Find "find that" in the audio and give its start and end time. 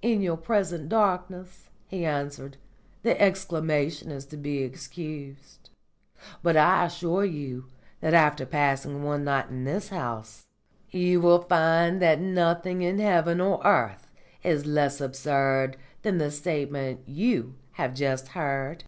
11.42-12.22